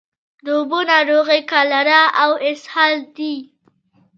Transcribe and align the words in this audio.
د 0.43 0.47
اوبو 0.57 0.79
ناروغۍ 0.91 1.41
کالرا 1.51 2.01
او 2.23 2.31
اسهال 2.49 2.93
دي. 3.17 3.35